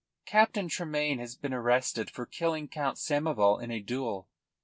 Captain 0.25 0.67
Tremayne 0.67 1.19
has 1.19 1.35
been 1.35 1.53
arrested 1.53 2.09
for 2.09 2.25
killing 2.25 2.67
Count 2.67 2.97
Samoval 2.97 3.61
in 3.61 3.69
a 3.69 3.79
duel. 3.79 4.27